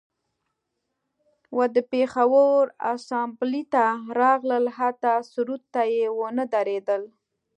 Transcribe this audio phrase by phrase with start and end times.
[1.57, 2.63] و د پیښور
[2.93, 3.85] اسامبلۍ ته
[4.19, 7.01] راغلل حتی سرود ته یې ونه دریدل